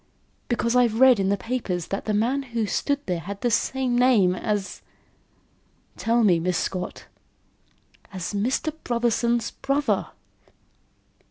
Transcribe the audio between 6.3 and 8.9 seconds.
Miss Scott." "As Mr.